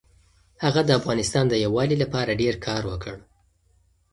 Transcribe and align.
هغه 0.63 0.81
د 0.85 0.89
افغانستان 0.99 1.45
د 1.49 1.53
یووالي 1.65 1.97
لپاره 2.03 2.37
ډېر 2.41 2.55
کار 2.65 2.81
وکړ. 2.91 3.15